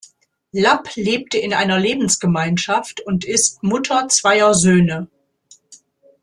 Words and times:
Lapp 0.51 0.95
lebt 0.95 1.35
in 1.35 1.53
einer 1.53 1.77
Lebensgemeinschaft 1.77 3.01
und 3.01 3.23
ist 3.23 3.61
Mutter 3.61 4.07
zweier 4.07 4.55
Söhne. 4.55 5.07